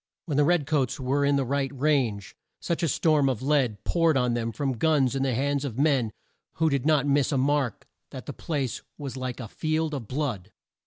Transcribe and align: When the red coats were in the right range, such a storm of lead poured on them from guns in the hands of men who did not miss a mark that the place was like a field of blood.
When 0.25 0.35
the 0.37 0.43
red 0.43 0.65
coats 0.65 0.99
were 0.99 1.23
in 1.23 1.35
the 1.35 1.45
right 1.45 1.71
range, 1.79 2.35
such 2.59 2.81
a 2.81 2.87
storm 2.87 3.29
of 3.29 3.43
lead 3.43 3.83
poured 3.83 4.17
on 4.17 4.33
them 4.33 4.51
from 4.51 4.79
guns 4.79 5.15
in 5.15 5.21
the 5.21 5.35
hands 5.35 5.63
of 5.63 5.77
men 5.77 6.11
who 6.53 6.71
did 6.71 6.87
not 6.87 7.05
miss 7.05 7.31
a 7.31 7.37
mark 7.37 7.85
that 8.09 8.25
the 8.25 8.33
place 8.33 8.81
was 8.97 9.15
like 9.15 9.39
a 9.39 9.47
field 9.47 9.93
of 9.93 10.07
blood. 10.07 10.51